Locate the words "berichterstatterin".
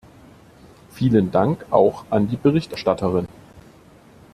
2.35-3.27